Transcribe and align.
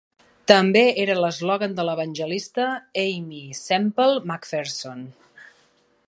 També 0.51 0.81
era 1.01 1.17
l'eslògan 1.23 1.75
de 1.79 1.83
l'evangelista 1.89 2.65
Aimee 3.03 3.59
Semple 3.59 4.09
McPherson. 4.31 5.05